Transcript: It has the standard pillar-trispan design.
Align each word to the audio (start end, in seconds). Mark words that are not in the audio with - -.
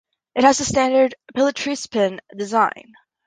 It 0.33 0.43
has 0.43 0.57
the 0.57 0.63
standard 0.65 1.13
pillar-trispan 1.35 2.21
design. 2.35 2.93